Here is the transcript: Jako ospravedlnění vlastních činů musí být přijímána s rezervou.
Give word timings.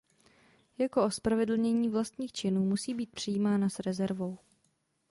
Jako 0.77 1.03
ospravedlnění 1.05 1.89
vlastních 1.89 2.31
činů 2.31 2.65
musí 2.65 2.93
být 2.93 3.11
přijímána 3.11 3.69
s 3.69 3.79
rezervou. 3.79 4.37